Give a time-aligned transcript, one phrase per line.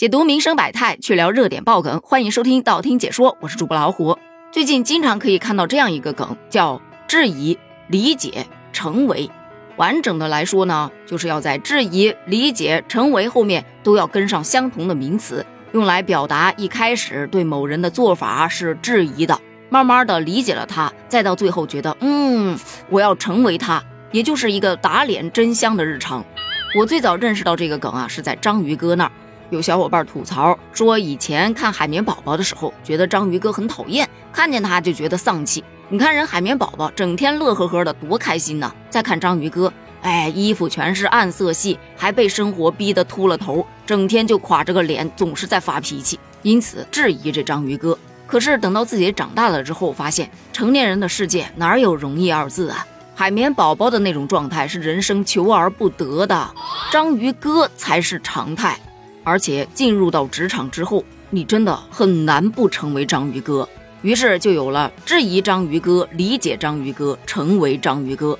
[0.00, 4.16] 解读民生百态，去聊热点爆梗，欢迎收听道听解说，我是主播老虎。
[4.50, 7.58] 最近经常可以看到这样一个梗，叫质疑、
[7.88, 9.30] 理解、成为。
[9.76, 19.38] 完整的来说呢，就是要在质疑、理解、成为后面都要跟上相同的名词，用来表达一开始对某人的做法是质疑的，
[19.68, 22.58] 慢慢的理解了他，再到最后觉得，嗯，
[22.88, 26.24] 我要成为他，也就是一个打脸真香的日常。
[26.74, 29.12] 我最早认识到这个梗啊，是在章鱼哥那儿。
[29.50, 35.62] 有小伙伴吐槽说，以前看海绵宝宝的时候，觉得章鱼哥很讨厌，看见他就觉得丧气。
[35.88, 38.72] 你看人海绵宝宝整天乐呵呵的，多开心呐！
[38.88, 39.72] 再看章鱼哥，
[40.02, 47.98] 哎，衣服全是暗色系，还被生活逼得秃了头，整天就垮着个脸，总是在发脾气，因此质疑这章鱼哥。
[48.28, 52.86] 可是等到自己长大了之后，发现成年人的世界哪有容易二字啊？
[53.16, 56.54] 海绵宝宝的那种状态是人生求而不得的，
[56.92, 58.78] 章鱼哥才是常态。
[59.22, 63.68] 而且进入到职场之后，你真的很难不成为章鱼哥。
[64.02, 68.38] 于是就有了质疑章鱼哥、理解章鱼哥、成为章鱼哥。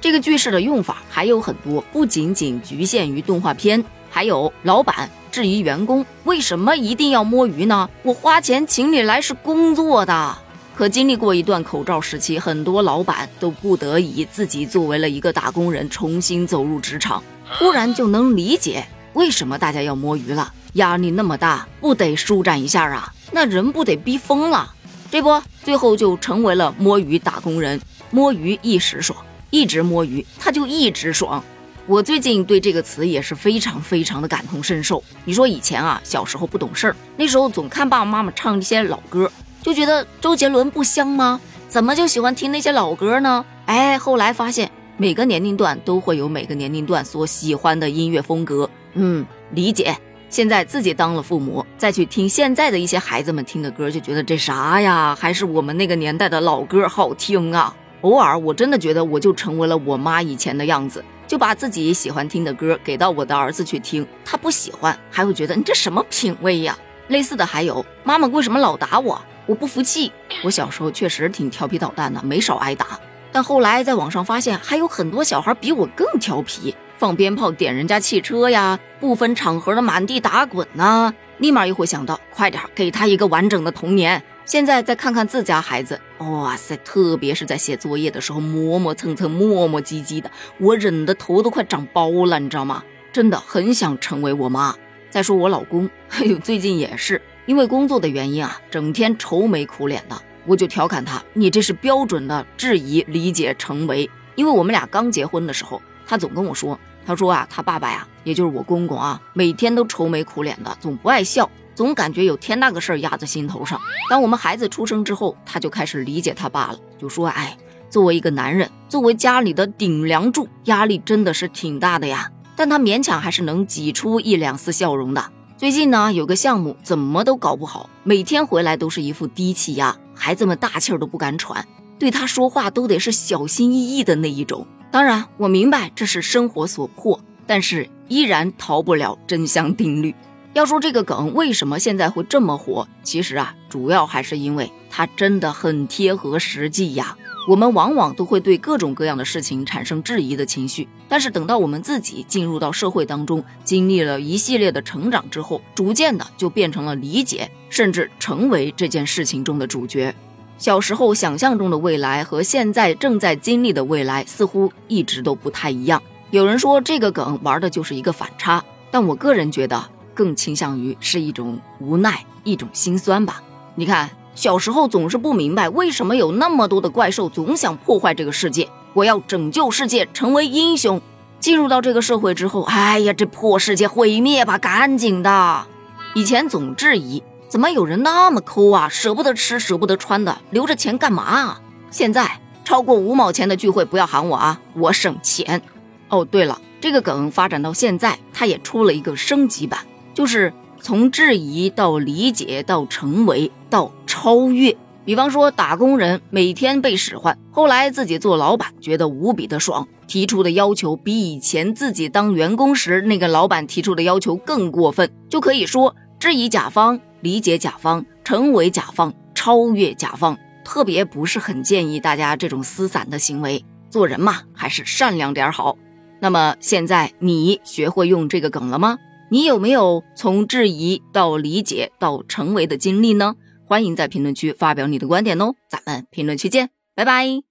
[0.00, 3.84] 这个句式的用法还有很多，不仅仅局限于动画片。
[4.12, 7.88] 还有老板质疑员工为什么一定要摸鱼呢？
[8.02, 10.36] 我花钱请你来是工作的。
[10.74, 17.22] 可经历过一段口罩时期，很多老板都不得已自己作为了一个打工人，重新走入职场，
[17.58, 18.84] 突然就能理解。
[19.14, 20.52] 为什么大家要摸鱼了？
[20.74, 23.12] 压力那么大，不得舒展一下啊？
[23.32, 24.72] 那人不得逼疯了？
[25.10, 27.80] 这不，最后就成为了摸鱼打工人。
[28.10, 29.18] 摸鱼一时爽，
[29.50, 31.42] 一直摸鱼他就一直爽。
[31.86, 35.02] 我最近对这个词也是非常非常的感同身受。
[35.24, 39.30] 你说以前啊，小时候不懂事儿，那时候总看爸爸妈妈唱一些老歌，
[39.62, 41.40] 就觉得周杰伦不香吗？
[41.68, 43.44] 怎么就喜欢听那些老歌呢？
[43.66, 48.70] 哎，后来发现每个年龄段都会有每个年龄段所喜欢的音乐风格。
[48.94, 49.96] 嗯，理解。
[50.28, 55.16] 现在自己当了父母，再去听现在的一些孩子们听的歌，就觉得这啥呀？
[55.18, 57.74] 还是我们那个年代的老歌好听啊！
[58.02, 66.78] 偶尔我真的觉得，我就成为了我妈以前的样子，就把自己喜欢听的歌给到我的儿子去听，他不喜欢，还会觉得你这什么品味呀？
[67.08, 69.20] 类似的还有，妈妈为什么老打我？
[69.46, 70.12] 我不服气。
[70.44, 72.86] 我小时候确实挺调皮捣蛋的，没少挨打。
[73.32, 76.72] 但后来在网上发现，还有很多小孩比我更调皮。
[77.00, 84.22] 放鞭炮点人家汽车呀，不分场合的满地打滚呐，立马又会想到，快点给他一个完整的童年。
[84.44, 92.84] 现在再看看自家孩子，哇塞，特别是在写作业的时候磨磨蹭蹭、磨磨唧唧的，我忍得头都快长包了，你知道吗？
[93.10, 94.74] 真的很想成为我妈。
[95.08, 104.10] 再说我老公，哎呦，最近也是因为工作的原因啊，整天愁眉苦脸的，我就调侃他，你这是标准的质疑、理解、成为。
[104.34, 106.78] 因为我们俩刚结婚的时候，他总跟我说。
[107.06, 113.80] 他说啊，他爸爸呀，也就是我公公啊，每天都愁眉苦脸的，总不爱笑，总感觉有天大个事儿压在心头上。
[114.08, 117.56] 当我们孩子出生之后，他就开始理解他爸了，就说：“哎，
[117.88, 125.24] 作为一个男人，作为家里的顶梁柱，压力真的是挺大的呀。”但他勉强还是能挤出一两丝笑容的。
[125.56, 131.66] 最近呢，有个项目怎么都搞不好，每天回来都是一副低气压，孩子们大气儿都不敢喘，
[132.00, 134.66] 对他说话都得是小心翼翼的那一种。
[134.90, 140.14] 当然，我明白这是生活所迫，但是依然逃不了真相定律。
[140.54, 147.16] 要说这个梗为什么现在会这么火，其实啊，主要还是因为它真的很贴合实际呀。
[147.48, 160.14] 我们往往都会对各种各样的事情产生质疑的情绪，但是等到我们自己进入到社会当中，经历了一系列的成长之后，逐渐的就变成了理解，甚至成为这件事情中的主角。
[160.60, 166.02] 小时候想象中的未来和现在正在经历的未来似乎一直都不太一样。
[166.30, 169.82] 有人说这个梗玩的就是一个反差，但我个人觉得
[170.12, 173.42] 更倾向于是一种无奈，一种心酸吧。
[173.74, 181.00] 你看，小时候总是不明白为什么有那么多的怪兽总想破坏这个世界，我要拯救世界，成为英雄。
[181.38, 185.66] 进入到这个社会之后，哎呀，这破世界毁灭吧，赶紧的。
[186.14, 187.22] 以前总质疑。
[187.50, 188.88] 怎么有人那么抠啊？
[188.88, 191.60] 舍不得吃，舍不得穿的，留着钱干嘛啊？
[191.90, 195.60] 现在超过五毛钱的聚会不要喊我啊，我省钱。
[196.08, 199.80] 哦，对了，这个梗发展到现在，它也出了一个升级版，
[200.14, 204.76] 就是从质疑到理解到成为到超越。
[205.04, 217.00] 比方说，打工人每天被使唤，后来自己做老板，觉得无比的爽，提出的要求比以前自己当员工时那个老板提出的要求更过分，就可以说质疑甲方。
[217.20, 223.64] 理解甲方，成为甲方，超越甲方，特别不是很建议大家这种私散的行为。
[223.88, 225.76] 做人嘛，还是善良点好。
[226.20, 228.98] 那么现在你学会用这个梗了吗？
[229.30, 233.34] 你有没有从质疑到理解到成为的经历呢？
[233.64, 237.49] 欢迎在评论区发表你的观点哦，咱们评论区见，拜拜。